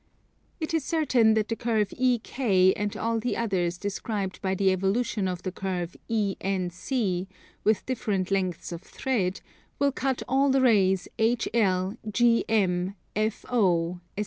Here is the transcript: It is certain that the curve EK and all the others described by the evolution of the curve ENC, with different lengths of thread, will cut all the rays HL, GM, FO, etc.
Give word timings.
It 0.59 0.73
is 0.73 0.83
certain 0.83 1.35
that 1.35 1.47
the 1.47 1.55
curve 1.55 1.93
EK 1.95 2.73
and 2.73 2.97
all 2.97 3.19
the 3.19 3.37
others 3.37 3.77
described 3.77 4.41
by 4.41 4.55
the 4.55 4.71
evolution 4.71 5.27
of 5.27 5.43
the 5.43 5.51
curve 5.51 5.95
ENC, 6.09 7.27
with 7.63 7.85
different 7.85 8.31
lengths 8.31 8.71
of 8.71 8.81
thread, 8.81 9.41
will 9.77 9.91
cut 9.91 10.23
all 10.27 10.49
the 10.49 10.61
rays 10.61 11.07
HL, 11.19 11.97
GM, 12.07 12.95
FO, 13.31 14.01
etc. 14.07 14.09